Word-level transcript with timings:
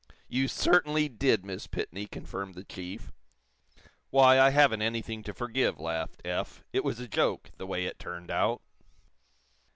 "You 0.27 0.47
certainly 0.47 1.07
did, 1.09 1.45
Miss 1.45 1.67
Pitney," 1.67 2.09
confirmed 2.09 2.55
the 2.55 2.63
chief. 2.63 3.11
"Why, 4.09 4.39
I 4.39 4.49
haven't 4.49 4.81
anything 4.81 5.21
to 5.25 5.31
forgive," 5.31 5.79
laughed 5.79 6.23
Eph. 6.25 6.63
"It 6.73 6.83
was 6.83 6.99
a 6.99 7.07
joke, 7.07 7.51
the 7.57 7.67
way 7.67 7.85
it 7.85 7.99
turned 7.99 8.31
out." 8.31 8.63